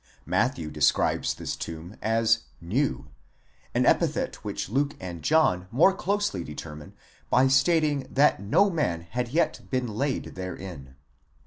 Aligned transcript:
Matthew 0.25 0.71
de 0.71 0.81
scribes 0.81 1.35
this 1.35 1.55
tomb 1.55 1.95
as 2.01 2.37
καινὸν, 2.37 2.41
mew; 2.69 3.07
an 3.75 3.85
epithet 3.85 4.43
which 4.43 4.67
Luke 4.67 4.95
and 4.99 5.21
John 5.21 5.67
more 5.69 5.93
closely 5.93 6.43
determine 6.43 6.93
by 7.29 7.47
stating 7.47 8.07
that 8.09 8.41
no 8.41 8.71
man 8.71 9.01
had 9.01 9.29
yet 9.29 9.69
been 9.69 9.85
laid 9.85 10.33
therein. 10.33 10.95